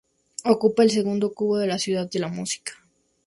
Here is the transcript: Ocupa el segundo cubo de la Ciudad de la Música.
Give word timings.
Ocupa 0.45 0.81
el 0.81 0.89
segundo 0.89 1.31
cubo 1.31 1.59
de 1.59 1.67
la 1.67 1.77
Ciudad 1.77 2.09
de 2.09 2.17
la 2.17 2.27
Música. 2.27 2.73